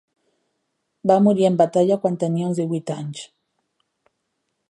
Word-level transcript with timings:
Va 1.11 1.17
morir 1.25 1.45
en 1.49 1.59
batalla 1.59 1.99
quan 2.05 2.17
tenia 2.25 2.49
uns 2.53 2.63
divuit 2.63 2.93
anys. 2.97 3.23